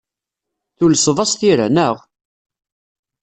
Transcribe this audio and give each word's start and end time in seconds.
Tulseḍ-as 0.77 1.31
tira, 1.39 1.67
naɣ? 1.69 1.95